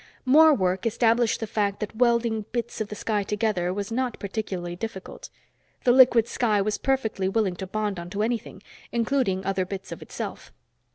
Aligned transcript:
More 0.25 0.51
work 0.55 0.87
established 0.87 1.41
the 1.41 1.45
fact 1.45 1.79
that 1.79 1.95
welding 1.95 2.45
bits 2.51 2.81
of 2.81 2.87
the 2.87 2.95
sky 2.95 3.21
together 3.21 3.71
was 3.71 3.91
not 3.91 4.17
particularly 4.17 4.75
difficult. 4.75 5.29
The 5.83 5.91
liquid 5.91 6.27
sky 6.27 6.59
was 6.59 6.79
perfectly 6.79 7.29
willing 7.29 7.55
to 7.57 7.67
bond 7.67 7.99
onto 7.99 8.23
anything, 8.23 8.63
including 8.91 9.45
other 9.45 9.63
bits 9.63 9.91
of 9.91 10.01
itself. 10.01 10.51